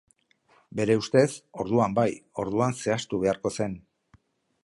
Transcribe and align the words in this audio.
Bere 0.79 0.95
ustez, 1.01 1.27
orduan 1.65 1.93
bai, 2.01 2.07
orduan 2.45 2.75
zehaztu 2.79 3.23
beharko 3.27 3.55
zen. 3.61 3.77